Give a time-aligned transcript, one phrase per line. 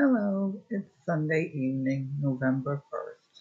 [0.00, 3.40] Hello, it's Sunday evening, November 1st.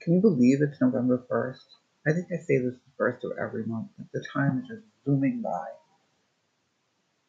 [0.00, 1.60] Can you believe it's November 1st?
[2.08, 4.82] I think I say this the first of every month, but the time is just
[5.04, 5.66] zooming by.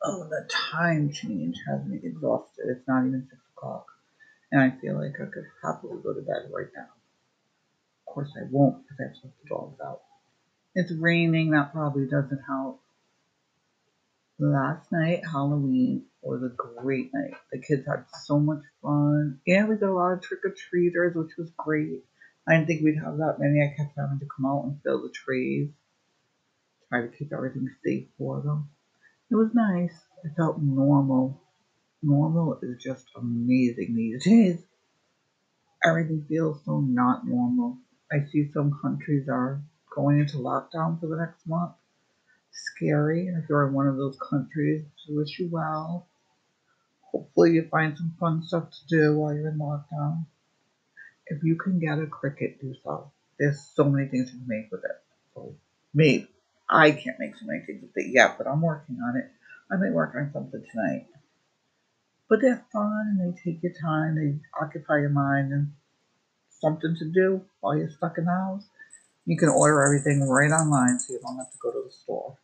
[0.02, 2.68] Oh, the time change has me exhausted.
[2.70, 3.88] It's not even 6 o'clock,
[4.54, 6.88] and I feel like I could happily go to bed right now.
[8.08, 10.02] Of course, I won't because I have to let the dogs out.
[10.76, 12.82] It's raining, that probably doesn't help.
[14.40, 17.34] Last night, Halloween, was a great night.
[17.52, 19.40] The kids had so much fun.
[19.48, 22.04] And we got a lot of trick or treaters, which was great.
[22.48, 23.62] I didn't think we'd have that many.
[23.62, 25.70] I kept having to come out and fill the trees,
[26.90, 28.70] try to keep everything safe for them.
[29.30, 29.94] It was nice.
[30.24, 31.42] It felt normal.
[32.04, 34.60] Normal is just amazing these days.
[35.86, 37.78] Everything feels so not normal.
[38.12, 39.62] I see some countries are
[39.96, 41.74] going into lockdown for the next month.
[42.52, 43.28] Scary.
[43.28, 46.08] If you're in one of those countries, I wish you well.
[47.12, 50.26] Hopefully you find some fun stuff to do while you're in lockdown.
[51.28, 53.12] If you can get a Cricut, do so.
[53.40, 55.02] There's so many things you can make with it.
[55.34, 55.56] So
[55.94, 56.28] maybe
[56.70, 59.30] I can't make so many things with it yet, but I'm working on it.
[59.72, 61.08] I may work on something tonight.
[62.30, 65.74] But they're fun and they take your time, they occupy your mind and
[66.50, 68.64] something to do while you're stuck in the house.
[69.26, 72.38] You can order everything right online so you don't have to go to the store.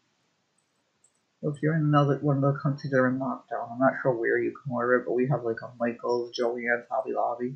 [1.44, 4.12] If you're in another one of the countries that are in lockdown, I'm not sure
[4.12, 7.56] where you can order it, but we have like a Michael's, Joann's, Hobby Lobby.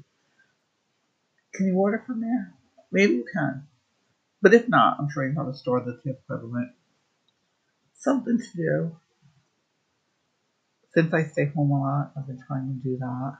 [1.53, 2.53] Can you order from there?
[2.91, 3.67] Maybe you can.
[4.41, 6.71] But if not, I'm sure you have a store that's equivalent.
[7.95, 8.97] Something to do.
[10.93, 13.38] Since I stay home a lot, I've been trying to do that.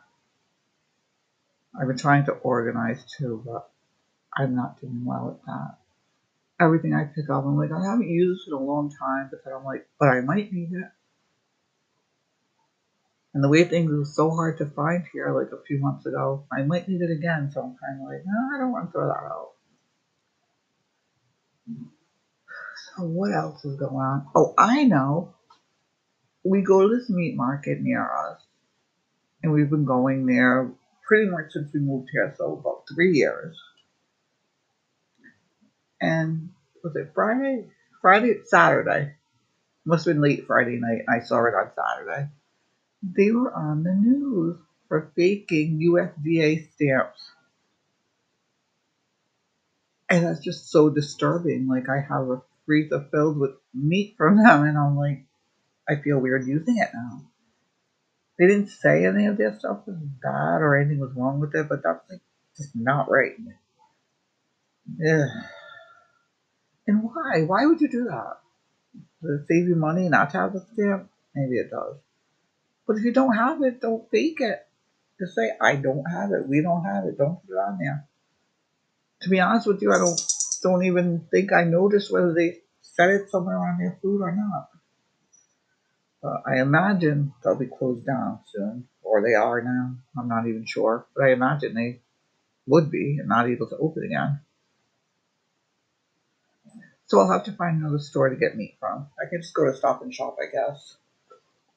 [1.80, 3.70] I've been trying to organize too, but
[4.36, 5.78] I'm not doing well at that
[6.62, 9.44] everything I pick up, I'm like, I haven't used this in a long time, but
[9.44, 10.90] then I'm like, but I might need it.
[13.34, 16.46] And the way things were so hard to find here, like a few months ago,
[16.52, 17.50] I might need it again.
[17.54, 19.52] So I'm kind of like, no, I don't want to throw that out.
[22.96, 24.28] So what else is going on?
[24.36, 25.34] Oh, I know.
[26.44, 28.42] We go to this meat market near us,
[29.44, 30.72] and we've been going there
[31.08, 33.58] pretty much since we moved here, so about three years
[36.02, 36.50] and
[36.84, 37.68] was it Friday?
[38.02, 39.14] Friday, Saturday.
[39.86, 41.04] Must have been late Friday night.
[41.08, 42.30] I saw it on Saturday.
[43.04, 44.58] They were on the news
[44.88, 47.32] for faking USDA stamps.
[50.10, 51.68] And that's just so disturbing.
[51.68, 55.26] Like, I have a freezer filled with meat from them, and I'm like,
[55.88, 57.22] I feel weird using it now.
[58.38, 61.70] They didn't say any of their stuff was bad or anything was wrong with it,
[61.70, 62.22] but that's like
[62.58, 63.34] just not right.
[64.98, 65.26] Yeah.
[66.88, 67.44] And why?
[67.46, 68.38] Why would you do that?
[69.22, 71.10] Does it save you money not to have the stamp?
[71.36, 71.98] Maybe it does.
[72.88, 74.66] But if you don't have it, don't fake it.
[75.20, 76.48] Just say, I don't have it.
[76.48, 77.18] We don't have it.
[77.18, 78.08] Don't put it on there.
[79.22, 80.20] To be honest with you, I don't
[80.64, 84.70] don't even think I noticed whether they set it somewhere on their food or not.
[86.46, 89.96] I imagine they'll be closed down soon, or they are now.
[90.18, 92.02] I'm not even sure, but I imagine they
[92.68, 94.40] would be and not able to open again.
[97.12, 99.06] So I'll have to find another store to get meat from.
[99.22, 100.96] I can just go to Stop and Shop, I guess.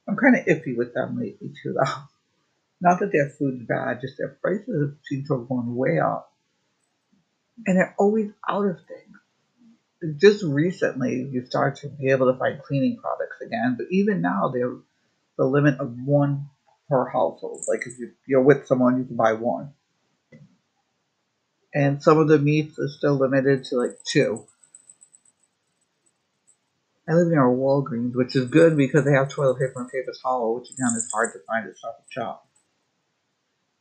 [0.09, 1.93] I'm kind of iffy with them lately too, though.
[2.81, 6.33] Not that their food's bad, just their prices seem to have gone way up.
[7.67, 10.21] And they're always out of things.
[10.21, 14.53] Just recently, you start to be able to find cleaning products again, but even now,
[14.55, 14.77] they're
[15.37, 16.49] the limit of one
[16.89, 17.65] per household.
[17.67, 17.95] Like if
[18.29, 19.73] you're with someone, you can buy one.
[21.75, 24.47] And some of the meats are still limited to like two.
[27.09, 30.13] I live near a Walgreens, which is good because they have toilet paper and paper
[30.23, 32.49] towel, which again is hard to find at Stop Shop.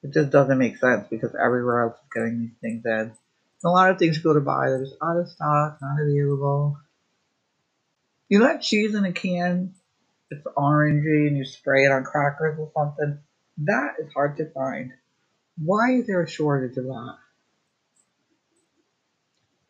[0.04, 2.92] It just doesn't make sense because everywhere else is getting these things in.
[2.92, 3.14] And
[3.64, 6.78] a lot of things you go to buy, they're just out of stock, not available.
[8.28, 9.76] You know that cheese in a can?
[10.30, 13.20] It's orangey and you spray it on crackers or something?
[13.60, 14.92] That is hard to find.
[15.58, 17.18] Why is there a shortage of that?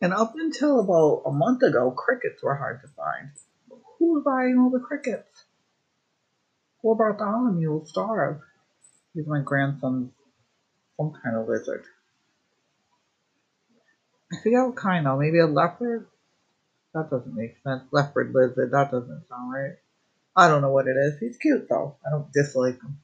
[0.04, 3.30] And up until about a month ago, crickets were hard to find.
[3.98, 5.46] Who was buying all the crickets?
[6.82, 8.42] What Poor Bartholomew will starve.
[9.14, 10.12] He's my grandson's
[10.98, 11.86] some kind of lizard.
[14.30, 15.18] I forget what kind though.
[15.18, 16.08] Maybe a leopard?
[16.94, 17.84] That doesn't make sense.
[17.92, 18.72] Leopard lizard.
[18.72, 19.78] That doesn't sound right.
[20.36, 21.18] I don't know what it is.
[21.22, 21.96] He's cute though.
[22.06, 23.00] I don't dislike him.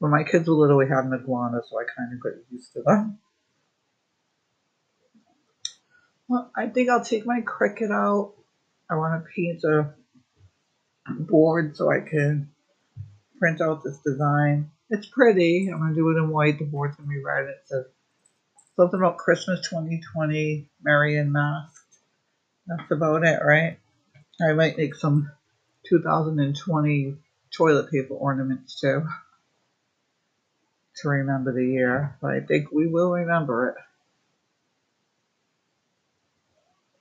[0.00, 2.72] When my kids were little, we had an iguana, so I kind of got used
[2.72, 3.20] to them.
[6.28, 8.34] Well, I think I'll take my Cricut out.
[8.90, 9.94] I want to paint a
[11.20, 12.50] board so I can
[13.38, 14.70] print out this design.
[14.90, 15.68] It's pretty.
[15.72, 16.58] I'm going to do it in white.
[16.58, 17.46] The board's going to be red.
[17.46, 17.84] It says
[18.76, 21.78] something about Christmas 2020, Marion Masked.
[22.66, 23.78] That's about it, right?
[24.40, 25.30] I might make some
[25.88, 27.16] 2020
[27.56, 29.06] toilet paper ornaments too
[30.96, 33.76] to remember the year, but I think we will remember it.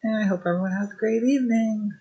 [0.05, 1.91] And I hope everyone has a great evening.